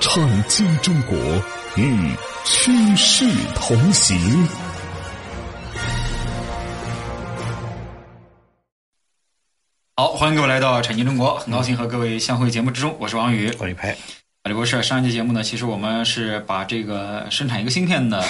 [0.00, 1.16] 创新中国
[1.76, 2.10] 与
[2.44, 4.46] 趋势同行。
[9.96, 13.96] 好，欢迎各位来到产经中国，很高兴和各位相会节目之中，我是王宇，我李培，
[14.44, 14.82] 李博士。
[14.82, 18.22] 上一期节目呢，其实我们是把这个生产一个芯片的。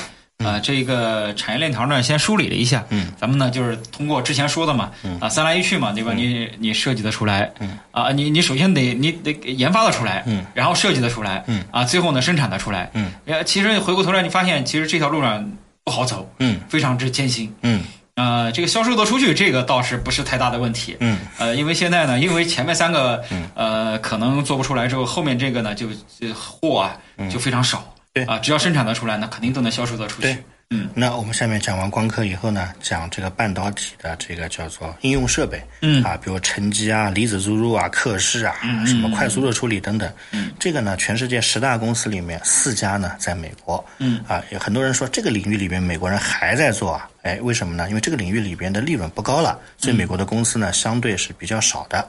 [0.44, 2.84] 啊，这个产业链条呢，先梳理了一下。
[2.90, 6.12] 嗯，咱们呢就是通过之前说的嘛，啊，三来一去嘛，对吧？
[6.12, 13.10] 你你设计的出来，嗯，啊，你你首先得你得研发的出来，嗯，然后设计的出来，嗯，啊，最后呢生产的出来，嗯，
[13.44, 15.50] 其实回过头来你发现，其实这条路上
[15.84, 17.82] 不好走，嗯，非常之艰辛，嗯，
[18.14, 23.22] 啊，这个销售的出去，这个倒是不是太大的问题，嗯，呃，因为现在呢，因为前面三个，
[23.54, 25.88] 呃，可能做不出来之后，后面这个呢就
[26.34, 26.96] 货啊
[27.30, 27.82] 就非常少，
[28.16, 30.34] 对，啊，只要生产得出来，那肯定都能销售得出去。
[30.70, 47.86] 嗯，那我们下面讲完光刻以后呢，讲这个半导体的这个叫做应用设备，嗯啊，比如沉积啊、离子注入啊、刻蚀啊，什么快速热处理等等，嗯，这个呢，全世界十大公司里面四家呢在美国，嗯，啊，有很多人说这个领域里边美国人还在做啊，哎，为什么呢？
[47.90, 52.08] 因为这个领域里边的利润不高了，所以美国的公司呢相对是比较少的。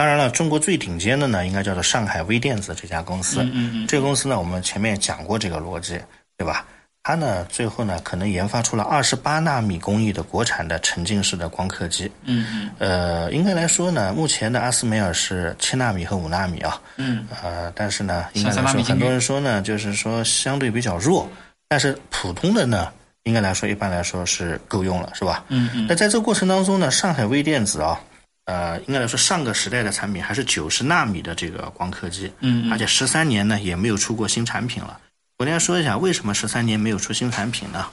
[0.00, 6.00] 当然了，中国最顶尖的呢，应该叫做上海微电子这家公司，嗯嗯，这个公司呢，我们前面讲过这个逻辑，
[6.38, 6.64] 对吧？
[7.02, 12.10] 它呢，最后呢，可能研发出了二十八纳米工艺的国产的沉浸式的光刻机。
[12.24, 12.70] 嗯嗯。
[12.78, 16.80] 呃，应该来说呢，目前的阿斯梅尔是七纳米和五纳米啊。
[16.96, 17.26] 嗯。
[17.42, 21.28] 呃，但是呢，应该来说，很多人说呢，就是说相对比较弱。
[21.68, 22.90] 但是普通的呢，
[23.24, 25.44] 应该来说，一般来说是够用了，是吧？
[25.48, 25.86] 嗯嗯。
[25.86, 28.00] 那在这个过程当中呢，上海微电子啊，
[28.50, 32.32] 呃，应该来说上个时代的产品还是九十纳米的这个光刻机。
[32.40, 32.68] 嗯。
[32.72, 34.98] 而且十三年呢，也没有出过新产品了。
[35.38, 37.86] 我跟大家说一下，为什么十三年没有出新产品呢？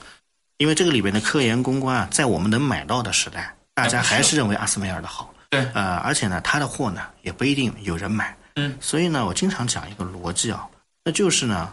[0.58, 5.32] 因为这个里边的科研攻关啊，在我们能买到的时代，大家还是认为阿斯梅尔的好。
[5.52, 8.36] 对，呃，而且呢，它的货呢也不一定有人买。
[8.56, 10.68] 嗯，所以呢，我经常讲一个逻辑啊，
[11.06, 11.72] 那就是呢，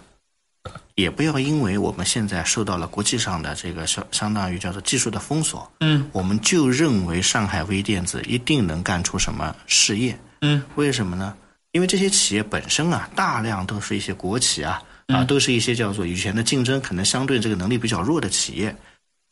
[0.94, 10.18] 也不要因为我们现在受到了国际上的这个相相当于叫做技术的封锁，嗯，我们就认为上海微电子一定能干出什么事业。
[10.40, 11.34] 嗯，为什么呢？
[11.72, 14.82] 因为这些企业本身啊，大量都是一些国企啊。
[15.08, 18.74] 啊，都是一些叫做以前的竞争可能相对这个能力比较弱的企业，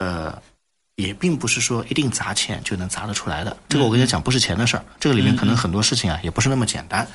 [0.00, 0.38] 呃，
[0.96, 3.56] 也并不是说一定砸钱就能砸得出来的。
[3.70, 7.08] 这个我跟你讲，不是钱的事儿，这个里面可能很多事情啊，也不是那么简单。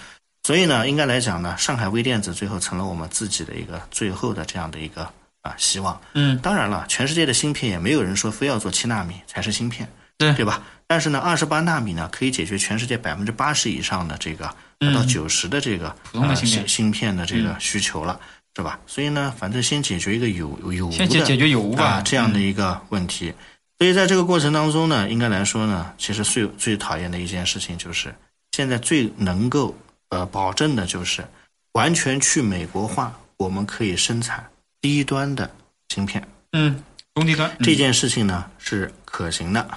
[0.48, 5.04] 所以呢，应该来讲呢，上海微电子最后成了我们自己的一个最后的这样的一个
[5.42, 6.00] 啊希望。
[6.14, 9.86] 嗯，当然了，全世界的芯片也没有人说非要做七纳米才是芯片，
[10.18, 10.64] 对对吧？
[10.88, 14.46] 但是呢，二十八纳米呢，可以解决全世界百分之八十以上的这个
[14.80, 18.18] 达到九十的这个普通的芯片芯片的这个需求了。
[18.56, 18.80] 是吧？
[18.88, 23.34] 所以呢，反正先解决一个有有无的，先解解决有无吧这样的一个问题。
[23.78, 28.16] 所以在这个过程当中呢，应该来说呢，其实最最讨厌的一件事情就是，
[28.54, 29.78] 现在最能够
[30.10, 31.26] 呃保证的就是
[31.74, 34.50] 完全去美国化，我们可以生产
[34.82, 35.50] 低端的
[35.90, 36.28] 芯片。
[36.52, 36.84] 嗯，
[37.16, 39.68] 中低端这件事情呢是可行的，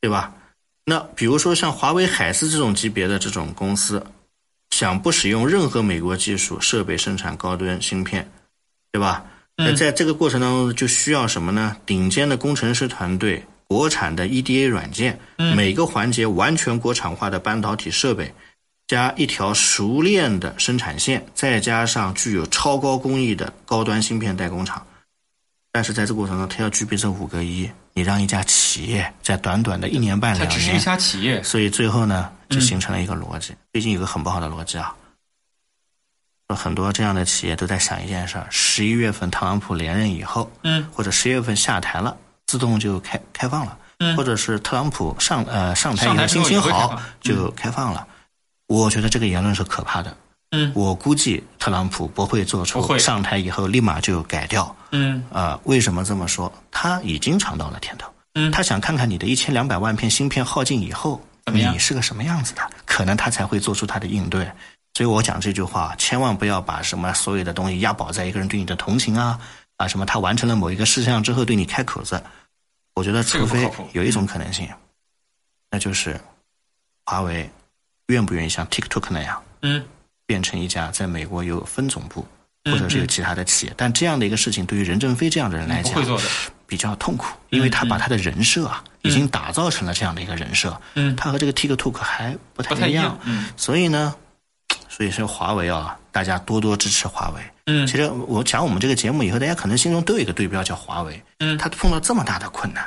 [0.00, 0.34] 对吧？
[0.84, 4.04] 那比如说像华为海思这种级别的这种公司。
[4.70, 8.30] 想不使用任何美国技术设备生产高端芯片，
[8.92, 9.24] 对吧？
[9.56, 11.74] 那在这个过程当中就需要什么呢？
[11.84, 15.18] 顶尖的工程师团队、国产的 EDA 软件，
[15.56, 18.32] 每个环节完全国产化的半导体设备，
[18.88, 24.84] 加一条熟练的生产线，再加上具有超高工艺的高端芯片代工厂。
[25.70, 33.54] 但是在这个过程中，它要具备这五个一，你让一家企业在短短的一年半两年，它只是一家企业，所以最后呢，就形成了一个逻辑。
[33.74, 34.96] 最近有个很不好的逻辑啊，
[36.48, 48.08] 很多这样的企业都在想一件事儿：十一月份特朗普连任以后，嗯，或者十月份下台了，自动就开开放了，嗯，或者是特朗普上呃上台以后心情好就开放了。
[48.68, 50.16] 我觉得这个言论是可怕的。
[50.52, 54.74] 嗯，我估计特朗普不会做出上台以后立马就改掉。
[54.92, 56.50] 嗯，啊，为什么这么说？
[56.70, 58.08] 他已经尝到了甜头。
[58.34, 61.20] 嗯，他想看看你的一千两百万片芯片耗尽以后，
[61.52, 64.50] 你是个什么样子的，可能他才会做出他的应对。
[64.94, 69.38] 所以我讲这句话，千万不要把什么所有的东西押宝在一个人对你的同情啊
[69.76, 72.22] 啊什么，他完成了某一个事项之后对你开口子。
[72.94, 74.68] 我觉得，除非有一种可能性，
[75.70, 76.18] 那就是
[77.04, 77.48] 华为
[78.08, 79.82] 愿不愿意像 TikTok 那样，嗯。
[80.26, 82.22] 变成一家在美国有分总部，
[82.66, 83.72] 或者是有其他的企业。
[83.78, 86.24] 但这样的一个事情，对于任正非这样的人来讲，会做的，
[86.66, 90.78] 比较痛苦，因为他把他的人设啊，已经打造成了这样的一个人设。
[90.96, 93.18] 嗯，他和这个 TikTok 还不不太一样一样。
[93.24, 94.14] 嗯所以呢，
[94.86, 97.42] 所以说华为啊，大家多多支持华为。
[97.64, 101.22] 嗯其实我讲我们这个节目以后，大家可能心中都有一个对标叫华为。
[101.38, 102.86] 嗯他碰到这么大的困难，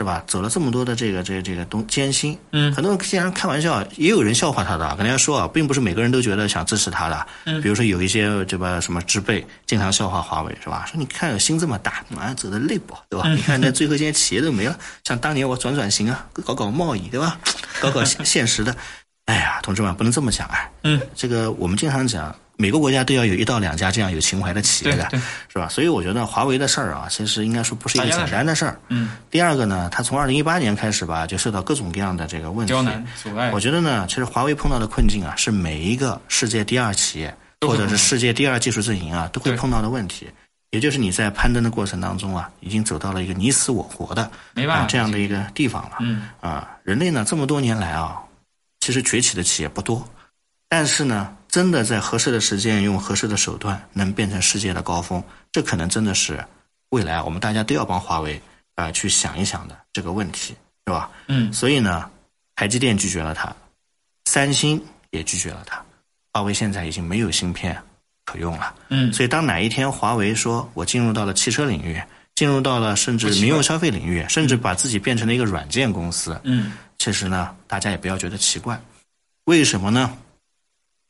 [0.00, 0.22] 是吧？
[0.28, 7.26] 走了这么多的这个这个这个东艰辛，嗯很多人经常开玩笑，也有人笑话他的，跟大家说啊，并不是每个人都觉得想支持他的。
[7.46, 10.86] 嗯比如说有一些这个什么植辈经常笑话华为，是吧？
[10.86, 13.26] 说你看心这么大，啊走的累不，对吧？
[13.26, 17.36] 嗯你看那最后现在企业都没了，像当年我转转型啊，搞搞贸易，对吧？
[17.80, 18.76] 搞搞现 现实的。
[19.24, 20.70] 哎呀，同志们，不能这么讲啊。
[20.84, 25.08] 嗯，这个我们经常讲，每个国家都要有一到两家这样有情怀的企业的
[25.48, 25.68] 是吧？
[25.68, 28.80] 所以我觉得华为的事儿啊，其实应该说不是一个简单的事儿。
[28.88, 32.72] 嗯，第二个呢，它从二零一八年开始吧，就受到各种各样的这个问题。
[32.72, 40.28] 刁难阻碍我，觉得呢，其实华为碰到的困境啊，是每一个世界第二企业或者是世界第二技术阵营啊，都会碰到的问题。
[40.70, 45.98] 也就是你在攀登的过程当中啊，已经走到了一个你死我活的没办法啊这样的一个地方了。
[46.00, 48.18] 嗯啊，人类呢这么多年来啊，
[48.80, 50.06] 其实崛起的企业不多，
[50.68, 56.44] 但是呢，真的在合适的时间用合适的手段，能变成世界的高峰，这可能真的是
[56.90, 58.36] 未来我们大家都要帮华为
[58.74, 60.54] 啊、呃去想一想的这个问题，
[60.86, 61.10] 是吧？
[61.26, 62.10] 嗯所以呢，
[62.54, 63.54] 台积电拒绝了它，
[64.26, 65.82] 三星也拒绝了它，
[66.32, 67.76] 华为现在已经没有芯片
[68.26, 68.74] 可用了。
[68.90, 72.00] 嗯所以当哪一天华为说我进入到了汽车领域，
[72.34, 78.78] 进入到了甚至民用消费领域，甚至把自己变成了一个软件公司，嗯其实呢，大家也不要觉得奇怪。
[79.44, 80.16] 为什么呢？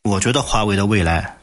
[0.09, 1.37] 我觉得华为的未来，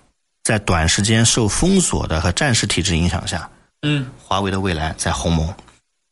[0.43, 3.49] 在短时间受封锁的和战时体制影响下，
[3.83, 5.53] 嗯华为的未来在鸿蒙。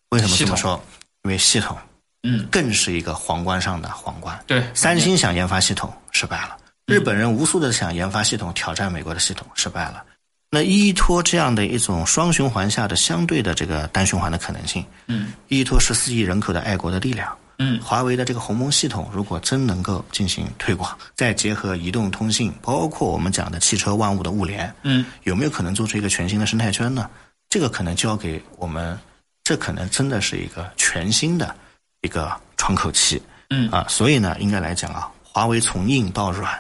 [0.10, 0.82] 为什么这么说？
[1.24, 1.76] 因为系统
[2.24, 4.40] 嗯，更是一个皇冠上的皇冠。
[4.46, 6.56] 对，三星想研发系统失败了，
[6.86, 10.04] 日本人无数的想研发系统挑战美国的系统失败了。
[10.50, 27.10] 那依托这样的一种双循环下的相对的这个单循环的可能性，嗯依托十四亿人口的爱国的力量，嗯华为的这个鸿蒙系统如果真能够进行推广，再结合移动通信，包括我们讲的汽车万物的物联，嗯有没有可能做出一个全新的生态圈呢？
[27.50, 29.00] 这个可能交给我们，
[29.44, 31.56] 这可能真的是一个全新的
[32.02, 33.22] 一个窗口期。
[33.50, 36.60] 嗯啊，所以呢，应该来讲啊，华为从硬到软，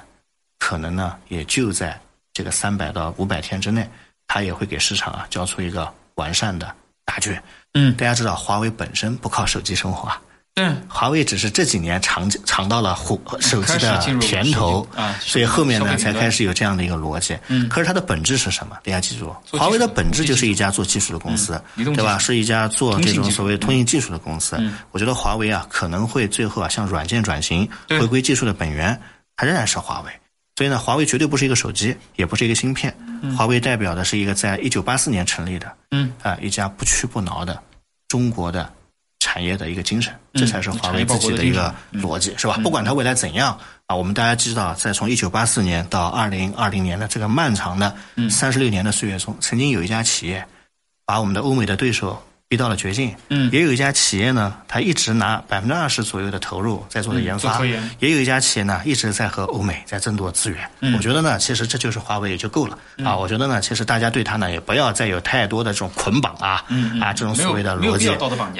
[0.59, 1.99] 可能呢也就在
[2.33, 3.89] 这个三百到五百天之内，
[4.27, 6.71] 它也会给市场啊交出一个完善的
[7.03, 7.41] 答卷。
[7.73, 10.21] 嗯，大家知道，华为本身不靠手机生活啊，
[10.55, 17.35] 对，华为只是这几年尝尝到了火手机的甜头啊所以后面呢才开始有这样的一个逻辑。
[17.47, 18.77] 嗯可是它的本质是什么？
[18.83, 22.19] 大家记住华为的本质就是一家做技术的公司嗯，对吧？
[22.19, 24.75] 是一家做这种所谓通信技术的公司嗯。
[24.91, 28.99] 我觉得华为啊可能会最后啊向软件转型，回归技术的本源，
[29.35, 30.11] 它仍然是华为。
[30.55, 32.95] 所以呢，华为绝对不是一个手机，也不是一个芯片。
[33.35, 37.59] 华为代表的是一个在一九八四年成立的，嗯啊、一家不屈不挠的
[38.07, 38.71] 中国的
[39.23, 42.59] 产业的一个精神，这才是华为自己的一个逻辑，是吧？
[42.61, 47.95] 不管它未来怎样啊，我们大家知道，在从一九八四年到二零二零年的这个漫长的
[48.29, 50.45] 三十六年的岁月中，曾经有一家企业
[51.05, 52.21] 把我们的欧美的对手
[52.53, 60.59] 逼到了绝境，嗯也有一家企业呢，它一直拿百分之二十左右的投入在做的研发，也有一家企业呢一直在和欧美在争夺资源。
[60.81, 63.17] 嗯我觉得呢，其实这就是华为也就够了、啊。
[63.17, 66.63] 我觉得呢，其实大家对它呢也不要再有太多的这种捆绑啊，
[67.01, 68.07] 啊这种所谓的逻辑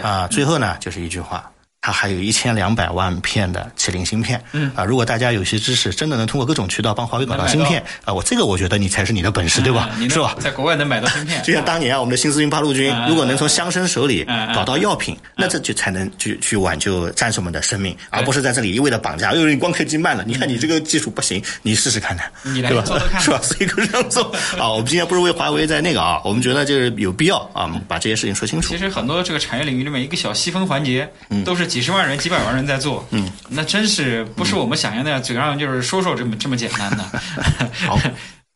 [0.02, 0.28] 啊。
[0.28, 1.48] 最后呢，就是一句话。
[1.84, 10.34] 它还有一千两百万片的麒麟芯片，嗯啊，如果大家有些知识，真的能通过各种渠道帮华为搞到芯片啊，我这个我觉得你才是你的本事，对吧是吧？
[10.40, 14.26] 在国外能买到芯片， 就像当年啊，我们的新四军八路军嗯，如果能从乡绅手里
[14.56, 19.34] 搞到药品，那这就才能去去挽救战士们的生命，而不是在这里一味的绑架。
[19.34, 22.86] 因为你光刻机慢了，你看你这个技术不行，你试试看看，对吧？
[23.20, 23.42] 是吧？
[23.44, 24.24] 所以这样做
[24.58, 28.78] 啊，我们今天不是为华为在那个啊，我们觉得就是有必要啊，把这些事情说清楚其。
[28.78, 31.12] 实很多这个产业领域里面一个小细分环节，
[31.44, 37.04] 都是几十万人、几百万人在做，嗯，那真是不是我们想象那样，嘴上就是说说这么这么简单的。
[37.88, 37.98] 好，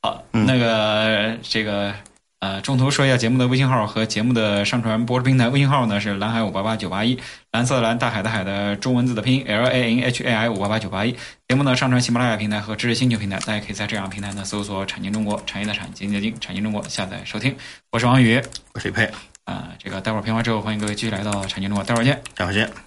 [0.04, 1.92] 好，那个这个
[2.42, 5.50] 呃，中途说一下节目的微信号和节目的上传播出平台。
[5.50, 7.18] 微信号呢是蓝海五八八九八一，
[7.52, 11.12] 蓝色的蓝，大海的海的中文字的拼音 L A N H A I 五八八九八一。
[11.48, 17.56] 节目呢上传喜马拉雅平台和知识星球平台，大家可以在这两个平台呢搜索“产经中国”，产业的产，经济的经，产经中国下载收听。
[17.90, 18.40] 我是王宇
[18.76, 19.10] 我是李佩，
[19.46, 22.22] 啊、这个待会儿片花之后，欢迎各位继续来到产经中国，待会儿见。
[22.36, 22.87] 待会儿见。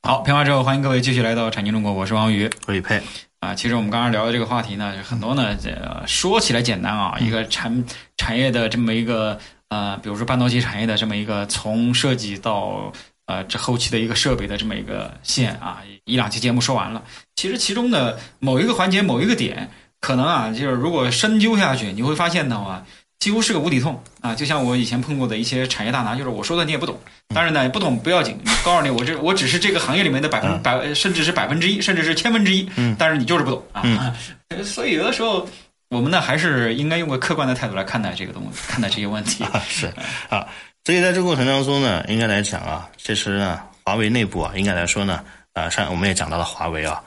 [0.00, 2.48] 好，片花之后，欢迎各位继续来到产经中国，我是王宇。
[2.66, 3.02] 我李佩，
[3.40, 7.84] 啊，其实我们刚刚聊的这个话题呢，很多呢，这个说起来简单啊，一个产
[8.16, 9.38] 产业的这么一个
[9.68, 12.90] 呃，比如说半导体产业的这么一个从设计到
[13.26, 17.02] 呃这后期的一个设备的这么一个线啊，一两期节目说完了。
[17.34, 19.68] 其实其中的某一个环节、某一个点，
[20.00, 22.86] 可能啊，就是如果深究下去，你会发现的话，
[23.18, 24.34] 几乎是个无底洞啊。
[24.34, 26.98] 就像我以前碰过的一些产业大拿，就是我说的你也不懂。
[27.34, 32.68] 当然呢，不懂不要紧，告诉你，我这我只是这个行业里面的百分百，甚至是百分之一，甚至是千分之一。
[32.76, 33.82] 嗯，但是你就是不懂啊。
[34.64, 35.46] 所以有的时候，
[35.90, 39.44] 我们呢还是应该用个客观的态度来看待这个东西，看待这些问题。
[39.68, 39.92] 是
[40.30, 40.46] 啊，
[40.84, 45.22] 所以在这个过程当中呢，应该来讲啊，其实呢，华为内部啊，应该来说呢，
[45.52, 47.02] 啊，上我们也讲到了华为啊，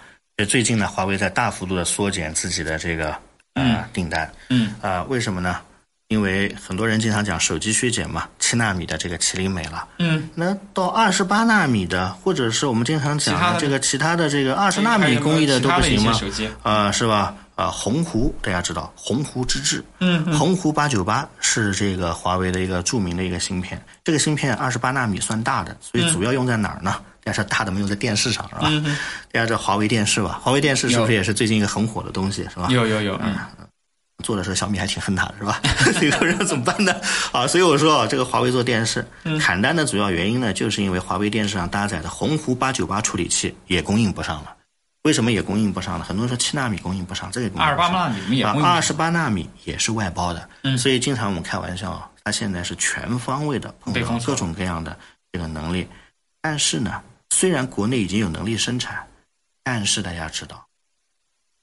[0.47, 3.15] 最近呢，华为在大幅度的缩减自己的这个
[3.55, 4.31] 呃订单。
[4.49, 5.59] 嗯啊，为什么呢？
[6.11, 16.19] 因为很多人经常讲手机削减嘛，七纳米的这个麒麟没了，嗯，那到二十八纳米的，或者是我们经常讲的这个其他的这个二十纳米工艺的都不行吗？
[16.63, 17.33] 啊，是吧？
[17.55, 26.93] 啊，鸿鹄大家知道，鸿鹄之志，嗯，鸿鹄八九八是这个华为的一个著名的一个芯片，这个芯片二十八纳米算大的，所以主要用在哪儿呢？
[27.23, 28.69] 大家说大的没有在电视上是吧？
[29.31, 30.41] 大家知道华为电视吧？
[30.43, 32.67] 华为电视是不是也是最近一个很火的东西是吧？
[32.69, 33.33] 有有有，嗯。
[34.21, 35.59] 做的时候小米还挺恨他的是吧？
[35.99, 36.95] 这个人怎么办呢？
[37.31, 39.05] 啊，所以我说啊，这个华为做电视
[39.39, 44.55] 砍单的主要原因呢，就是因为华为电视上搭载的鸿鹄八九八处理器也供应不上了。
[45.03, 46.05] 为什么也供应不上呢？
[46.05, 50.47] 很多人说七纳米供应不上，这个二十八纳米也供应二十八纳米也是外包的，
[50.77, 54.95] 所以经常我们开玩笑，它现在是全方位的碰到各种各样的
[55.31, 55.87] 这个能力。
[56.39, 57.01] 但是呢，
[57.31, 59.03] 虽然国内已经有能力生产，
[59.63, 60.63] 但是大家知道，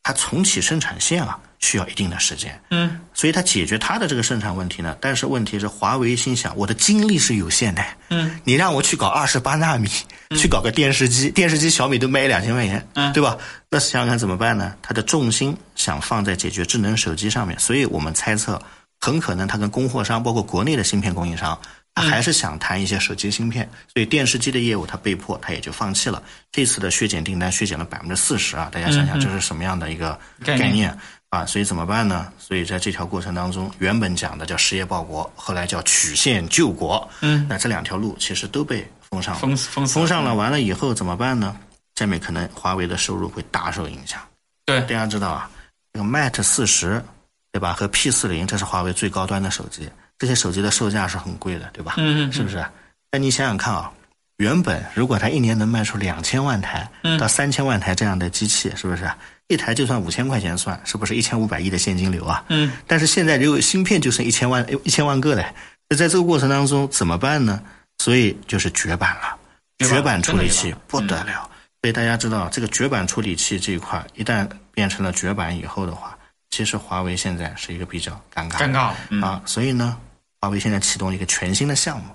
[0.09, 1.39] 它重启生产线啊。
[1.61, 4.97] 需要一定的时间，嗯，所以它解决它的这个生产问题呢。
[5.01, 9.89] 但是问题是，华为心想，我的精力是有限的，嗯，你让我去搞二十八纳米，
[10.37, 13.37] 去搞个电视机，电视机小米都卖两千块钱，嗯，对吧？
[13.69, 14.73] 那想想看怎么办呢？
[14.81, 18.63] 它的重心想放在解决智能手机上面，所以我们猜测，
[19.01, 21.59] 很可能它跟供货商，包括国内的芯片供应商。
[22.01, 26.23] 他还是想谈一些手机芯片，所以电视机的业务他被迫他也就放弃了。
[26.53, 28.69] 这次的削减订单削减了百分之四十啊！
[28.71, 30.97] 大家想想这是什么样的一个概念
[31.31, 31.45] 啊？
[31.45, 32.33] 所以怎么办呢？
[32.39, 37.09] 所以在这条过程当中，原本讲的叫实业报国，后来叫曲线救国。
[37.21, 40.35] 嗯，那这两条路其实都被封上了，封封封上了。
[40.35, 41.57] 完了以后怎么办呢？
[41.97, 44.21] 下面可能华为的收入会大受影响。
[44.65, 45.51] 对，大家知道啊，
[45.93, 47.03] 这个 Mate 四十，
[47.51, 47.73] 对吧？
[47.73, 49.89] 和 P 四零，这是华为最高端的手机。
[50.19, 51.95] 这些手机的售价是很贵的，对吧？
[51.97, 52.65] 嗯嗯，是不是？
[53.13, 53.91] 那你想想看啊，
[54.39, 59.11] 原本如果它一年能卖出两千万台到三千万台这样的机器，是不是？
[59.47, 62.45] 一台就算五千块钱算，是不是一千五百亿的现金流啊？
[62.49, 62.73] 嗯。
[62.87, 65.47] 但是现在如果芯片就剩一千万一千万个嘞，
[65.89, 67.63] 那在这个过程当中怎么办呢？
[67.99, 69.39] 所以就是绝版了，
[69.87, 71.49] 绝版处理器不得了。
[71.81, 76.19] 所以大家知道，这个绝版处理器这一块一旦变成了绝版以后的话，
[76.51, 79.97] 其实华为现在是一个比较尴尬尴尬啊，所以呢。
[80.41, 82.15] 华为现在启动了一个全新的项目，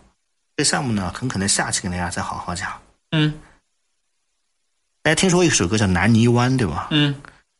[0.55, 2.71] 这项目呢，很可能下期跟大家再好好讲。
[3.11, 3.33] 嗯，
[5.01, 6.87] 大家听说一首歌叫《南泥湾》，对吧？
[6.91, 7.13] 嗯，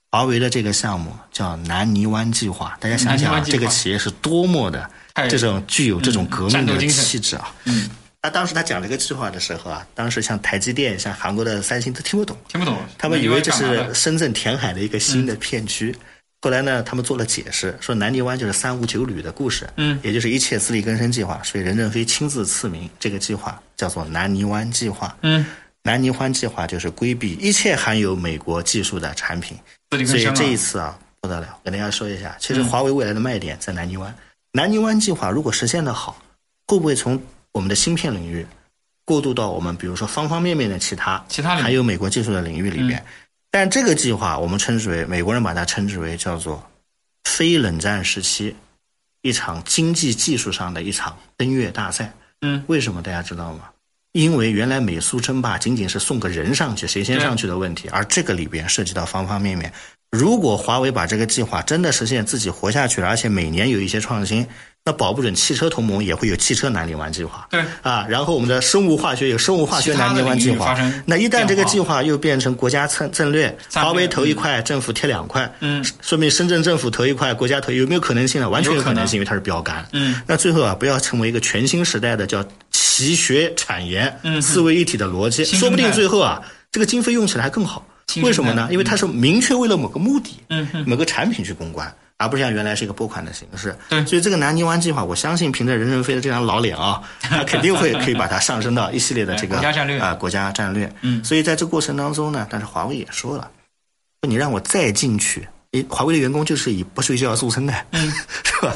[0.10, 4.90] 华为的这个项目叫南泥湾计划，大家想想，啊这个企业是多么的
[5.30, 7.54] 这种具有这种革命的气质啊！
[7.66, 7.90] 嗯，
[8.22, 15.94] 他当时他讲这个计划的时候啊，当时像台积电、像韩国的三星都听不懂，听不懂，他们以为这是深圳填海的一个新的片区。
[16.44, 25.46] 后来呢，他们做了解释，说南泥湾就是三五九旅的故事，嗯，也就是一切自力更生计划，所以任正非亲自赐名，这个计划叫做南泥湾计划，嗯，
[25.84, 29.58] 南泥湾计划就是规避一切含有美国技术的产品，
[30.06, 34.14] 所以这一次啊不得了，跟大家说一下，其实华为未来的卖点在南泥湾，
[34.52, 36.22] 南泥湾计划如果实现的好，
[36.68, 37.18] 会不会从
[37.54, 38.46] 我们的芯片领域
[39.06, 43.02] 过渡到我们比如说方方面面的其他其他还有美国技术的领域里边？
[43.56, 46.68] 但这个计划，我们称之为美国人把它称之为叫做
[47.24, 48.56] 非冷战时期
[49.22, 52.12] 一场经济技术上的一场登月大赛。
[52.42, 53.70] 嗯，为什么大家知道吗？
[54.14, 59.72] 因为原来美苏争霸仅仅是送个人上去，谁先上去的问题，而这个里边涉及到方方面面。
[60.10, 64.48] 如果华为把这个计划真的实现自己活下去了，而且每年有一些创新。
[64.86, 70.78] 那保不准汽车同盟也会有汽车南泥湾计划，对啊，然后我们的生物化学有生物化学南泥湾计划。
[71.06, 78.50] 那一旦这个计划又变成国家策战略，华为投一块，政府贴两块，嗯，说明深圳政府投一块，国家投有没有可能性呢？
[78.50, 79.88] 完全有可能性，因为它是标杆。
[79.94, 86.42] 嗯，那最后啊，不要成为一个全新时代的叫齐学产研、四位一体的逻辑，说不定最后啊，
[86.74, 87.88] 这个经费用起来还更好。
[88.22, 88.68] 为什么呢？
[88.70, 91.90] 因为它是明确为了某个目的，嗯，某个产品去攻关。
[92.24, 93.76] 而不是像原来是一个拨款的形式。
[93.90, 100.92] 对所以这个南泥湾计划，我相信凭着任正非的这张老脸啊， 他肯定会可以把它上升到一系列的这个国家战略啊、国家战略。
[101.02, 103.50] 嗯所以在这过程当中呢，但是华为也说了，
[104.22, 108.12] 说你让我再进去，诶，华为的员工就是以不睡觉著称的，嗯，
[108.44, 108.74] 是吧？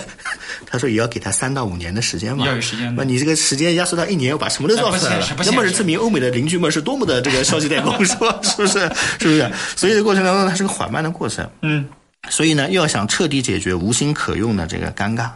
[0.69, 8.37] 他说也要给他三到五年的时间嘛，要有时间那你这个时间压缩到一年，要把什么都造出来了那么是证明欧美的邻居们是多么的这个消极怠工， 是吧？
[8.41, 8.79] 是不是？
[9.19, 9.51] 是不是？
[9.75, 11.47] 所以这过程当中，它是个缓慢的过程。
[11.61, 11.87] 嗯，
[12.29, 15.31] 所以呢，要想彻底解决无心可用的这个尴尬，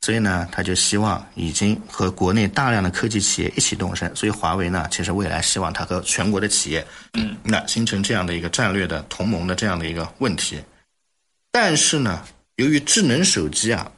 [0.00, 4.10] 所以呢，他就希望已经和国内大量的科技企业一起动身。
[4.16, 10.58] 所以华为呢，其实未来希望它和全国的企业，嗯，那形成这样的一个战略的同盟的这样的一个问题。
[11.50, 12.22] 但是呢，
[12.56, 13.90] 由于智能手机啊，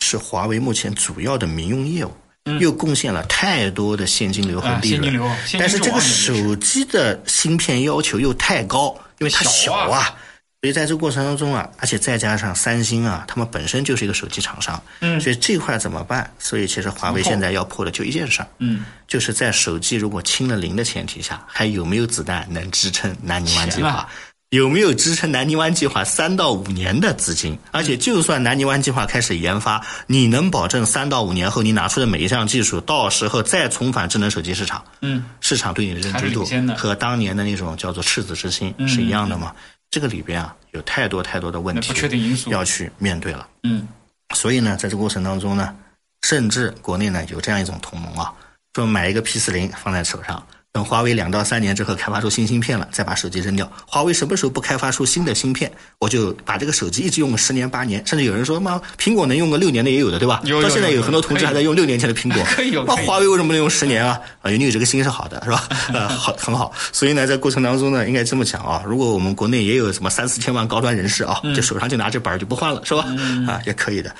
[0.00, 2.12] 是华为目前主要的民用业务。
[2.60, 10.16] 又贡献了太多的现金流和利润，但是这个手机的芯片要求又太高，因为它小啊，
[10.60, 16.28] 所以在这个过程当中啊，而且再加上三星啊，他们本身就是一个手机厂商，嗯所以这块怎么办？
[16.38, 24.08] 所以其实华为现在要破的就一件事儿，嗯，就是在手机如果清了零的前提下，还有没有子弹能支撑南泥湾计划？
[24.50, 27.56] 有没有支撑南泥湾计划三到五年的资金？
[27.70, 34.82] 而且，就算南泥湾计划开始研发，你能保证三到五年后你拿出的每一项技术，到时候再重返智能手机市场？
[35.02, 39.52] 嗯，市场对你的认知度和当年的那种叫做赤子之心是一样的吗？
[39.90, 43.48] 这个里边啊，有太多太多的问题不确定因素要去面对了。
[43.62, 43.86] 嗯
[44.34, 45.74] 所以呢，在这个过程当中呢，
[46.22, 48.32] 甚至国内呢有这样一种同盟啊，
[48.74, 50.46] 说买一个 P 四零放在手上，
[50.78, 53.68] 等华为两到三年之后开发出新芯片了，再把手机扔掉。
[53.84, 55.68] 华为什么时候不开发出新的芯片，
[55.98, 60.40] 我就把这个手机一直用个十年八年，甚至有人说妈，苹果能用个六年的也有的，对吧？
[60.62, 64.20] 到现在有有很多同志还在用六年前的苹果， 可以有那华为为什么能用十年啊？
[64.40, 65.68] 啊，你有这个心是好的，是吧？
[65.92, 66.72] 呃，好，很好。
[66.92, 73.04] 所以呢，在过程当中呢，应该这么讲啊，如果我们国内也有什么三四千万高端人士啊，就手上就拿这板儿就不换了，是吧？
[73.48, 74.14] 啊，也可以的。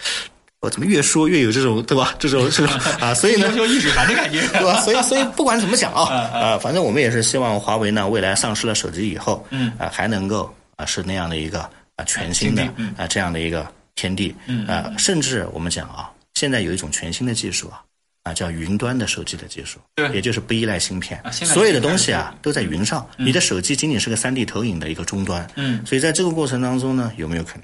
[0.61, 2.15] 我怎么越说越有这种对吧？
[2.19, 4.81] 这种这种啊，所以呢要，求易水寒的感觉， 对吧？
[4.81, 6.03] 所以所以不管怎么讲啊，
[6.33, 11.61] 啊，反正我们也是希望华为呢，未来上市了手机以后，嗯啊，还能够啊是那样的一个
[11.97, 17.83] 啊全新的嗯啊这样的一个天地，嗯啊，甚至我们讲啊，现在有一种全新的技术啊。
[18.25, 27.63] 啊，叫云端的手机的技术，对也就是不依赖芯片所有的东西啊都在云上，你的手机仅仅是个三 D 投影的一个终端，嗯所以在这个过程当中呢，有没有可能？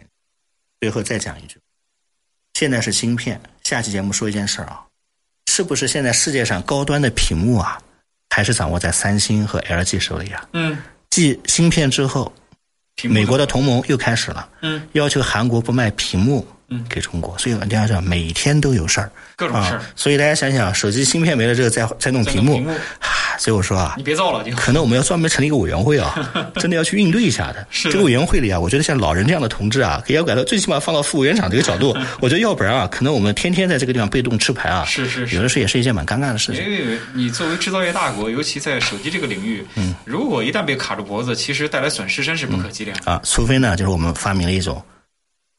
[0.80, 1.56] 最后再讲一句，
[2.54, 4.80] 现在是芯片，下期节目说一件事儿啊，
[5.50, 7.78] 是不是现在世界上高端的屏幕啊，
[8.30, 10.48] 还是掌握在三星和 LG 手里啊？
[10.52, 10.78] 嗯，
[11.10, 12.32] 继芯片之后，
[13.02, 24.54] 美国的同盟又开始了，嗯，要求韩国不卖屏幕，嗯给中国，所以大家讲每天都有事儿，各种事儿啊，所以大家想想，手机芯片没了之后再再弄屏幕，屏幕啊所以我说啊你，别造了就。
[24.54, 26.14] 可能我们要专门成立一个委员会啊，
[26.54, 27.66] 真的要去应对一下的。
[27.70, 31.96] 这个委员会里啊，我觉得像老人这样的同志啊，也要改到最起码放到副委员长这个角度。
[32.22, 36.64] 我觉得要不然啊，可能我们天天在这个地方被动吃牌啊，是是是有的时候也是一件蛮尴尬的事情。
[36.64, 42.96] 因为你作为制造业大国，尤其在手机这个领域，嗯，如果一旦被卡住脖子，其实带来损失真是不可计量。
[43.04, 44.80] 啊，除非呢，就是我们发明了一种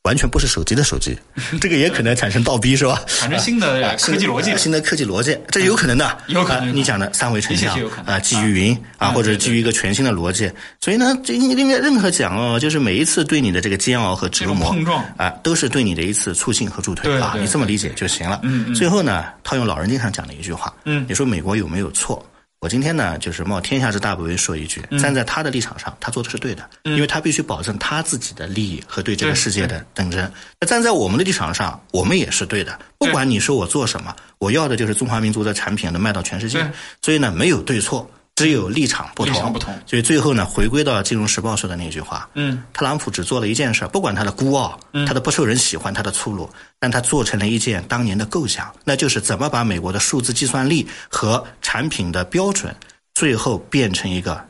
[0.05, 1.17] 完全不是手机的手机，
[1.59, 3.01] 这个也可能产生倒逼，是吧？
[3.07, 6.69] 产生新的啊科技逻辑新的新的科技逻辑，这有可能的，有可能有可能。
[6.69, 15.03] 啊你讲的三维成像啊，基于云啊，啊或者基于一个全新的逻辑，所以呢，这应该任何讲哦，就是每一次对你的这个煎熬和折磨碰撞。
[15.17, 18.39] 啊，都是对你的一次促进和助推啊，你这么理解就行了。
[18.43, 18.73] 嗯嗯。
[18.75, 21.05] 最后呢，套用老人经常讲的一句话，嗯。
[21.09, 22.23] 你说美国有没有错？
[22.65, 30.32] 我今天呢，就是冒天下之大不韪说一句，嗯站在他的立场上，他做的是对的，因为他必须保证他自己的利益和对这个世界的竞争。
[30.60, 36.67] 那站在我们的立场上，我们也是对的，不管你说我做什么，我要的就是中华民族的产品能卖到全世界。
[37.04, 39.34] 所以呢，没有对错，只有立场不同。
[39.34, 39.74] 立场不同。
[39.86, 52.76] 所以最后呢，回归到《金融时报》说的那句话，嗯，特朗普只做了一件事，不管他的孤傲，他的不受人喜欢，他的粗鲁，但他做成了一件当年的构想，那就是怎么把美国的数字计算力和产品的标准，
[53.13, 54.45] 最后变成一个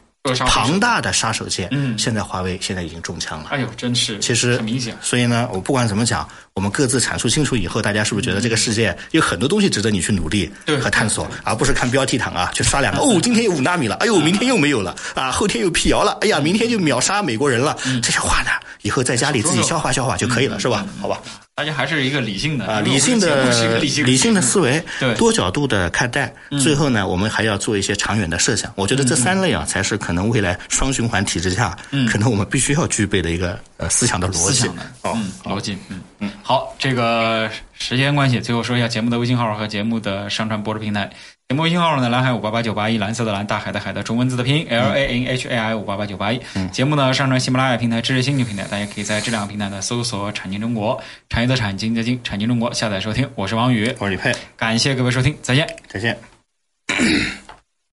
[0.47, 1.67] 庞大的杀手锏。
[1.71, 3.47] 嗯现在华为现在已经中枪了。
[3.49, 4.97] 哎呦，真是，其实很明显。
[5.01, 18.49] 所以呢，我不管怎么讲，我们各自阐述清楚以后，大家是不是觉得这个世界有很多东西值得你去努力和探索，而不是看标题党啊，去刷两个哦，今天有五纳米了，哎呦，明天又没有了啊，后天又辟谣了，哎呀，明天就秒杀美国人了，这些话呢，
[18.81, 20.85] 以后在家里自己消化消化就可以了，是吧？
[21.01, 21.19] 好吧。
[21.57, 23.49] 大家还是一个理性的啊，理性的
[23.81, 25.13] 理性的思维，对。
[25.13, 28.69] 嗯多角度的看待，最后呢，我们还要做一些长远的设想。
[28.75, 31.73] 我觉得这三类啊，才是可能未来双循环体制下，
[32.11, 34.69] 可能我们必须要具备的一个呃思想的逻辑。
[35.03, 36.01] 嗯，逻辑，嗯。
[36.19, 36.29] 嗯。
[36.43, 41.09] 好，这个时间关系，最后说一下节目的微信号和节目的上传播出平台。
[41.47, 46.41] 节目微信号呢，蓝海五八八九八一，蓝色的蓝，大海的海的中文字的拼音 L A N H A I 五八八九八一。
[46.71, 53.29] 节目呢上传喜马拉雅平台、知识星球平台，大家可以在这两个平台呢搜索“产经中国”，产业的产，经济的经，产经中国下载收听。
[53.35, 55.67] 我是王宇，我是李佩，感谢各位收听，再见。
[55.87, 56.17] 再见。